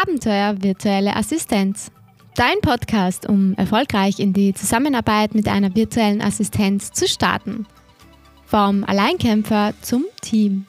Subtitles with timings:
[0.00, 1.90] Abenteuer virtuelle Assistenz.
[2.36, 7.66] Dein Podcast, um erfolgreich in die Zusammenarbeit mit einer virtuellen Assistenz zu starten.
[8.46, 10.66] Vom Alleinkämpfer zum Team.